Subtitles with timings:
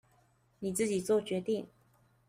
[0.57, 1.67] 你自己作決定